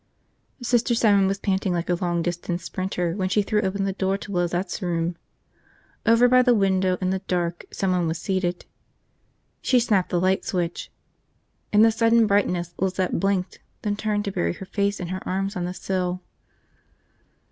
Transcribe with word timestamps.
Sister 0.63 0.95
Simon 0.95 1.27
was 1.27 1.37
panting 1.37 1.73
like 1.73 1.87
a 1.87 1.93
long 1.93 2.23
distance 2.23 2.63
sprinter 2.63 3.11
when 3.13 3.29
she 3.29 3.43
threw 3.43 3.61
open 3.61 3.83
the 3.83 3.93
door 3.93 4.17
to 4.17 4.31
Lizette's 4.31 4.81
room. 4.81 5.15
Over 6.07 6.27
by 6.27 6.41
the 6.41 6.55
window, 6.55 6.97
in 7.01 7.11
the 7.11 7.19
dark, 7.29 7.65
someone 7.69 8.07
was 8.07 8.17
seated. 8.17 8.65
She 9.61 9.79
snapped 9.79 10.09
the 10.09 10.19
light 10.19 10.43
switch. 10.43 10.89
In 11.71 11.83
the 11.83 11.91
sudden 11.91 12.25
brightness 12.25 12.73
Lizette 12.79 13.19
blinked, 13.19 13.59
then 13.83 13.95
turned 13.95 14.25
to 14.25 14.31
bury 14.31 14.53
her 14.53 14.65
face 14.65 14.99
in 14.99 15.09
her 15.09 15.21
arms 15.29 15.55
on 15.55 15.65
the 15.65 15.71
sill. 15.75 16.23